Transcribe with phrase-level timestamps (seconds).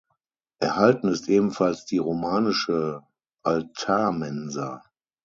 [0.59, 3.03] Erhalten ist ebenfalls die romanische
[3.43, 4.81] Altarmensa.